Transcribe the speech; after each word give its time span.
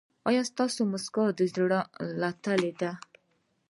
ایا 0.29 0.41
ستاسو 0.51 0.81
مسکا 0.93 1.23
د 1.37 1.41
زړه 1.53 1.79
له 2.19 2.29
تله 2.43 2.71
ده؟ 2.81 2.91